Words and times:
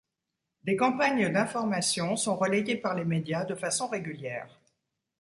Des 0.63 0.75
campagnes 0.75 1.29
d'information 1.31 2.15
sont 2.15 2.35
relayées 2.35 2.75
par 2.75 2.95
les 2.95 3.05
médias 3.05 3.45
de 3.45 3.53
façon 3.53 3.87
régulière. 3.87 4.59